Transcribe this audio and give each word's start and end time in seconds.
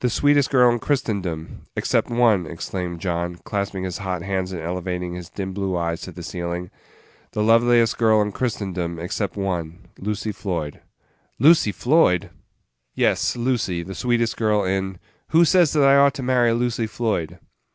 "The 0.00 0.10
sweetest 0.10 0.50
girl 0.50 0.70
in 0.70 0.78
Christendom 0.78 1.62
except 1.74 2.10
one," 2.10 2.44
exclaimed 2.44 3.00
John, 3.00 3.36
clasping 3.36 3.84
his 3.84 3.96
hot 3.96 4.20
hands 4.20 4.52
and 4.52 4.60
elevating 4.60 5.14
his 5.14 5.30
dim 5.30 5.54
blue 5.54 5.74
eyes 5.74 6.02
to 6.02 6.12
the 6.12 6.22
ceiling; 6.22 6.70
"the 7.32 7.42
loveliest 7.42 7.96
girl 7.96 8.20
in 8.20 8.30
Christendom, 8.30 8.98
except 8.98 9.38
one 9.38 9.86
Lucy 9.98 10.32
Floyd." 10.32 10.82
"Lucy 11.38 11.72
Floyd!" 11.72 12.28
"Yes, 12.94 13.36
Lucy; 13.36 13.82
the 13.82 13.94
sweetest 13.94 14.36
girl 14.36 14.64
in" 14.64 14.98
"Who 15.30 15.46
says 15.46 15.72
that 15.72 15.82
I 15.82 15.96
ought 15.96 16.12
to 16.16 16.22
marry 16.22 16.52
Lucy 16.52 16.86
Floyd?" 16.86 17.38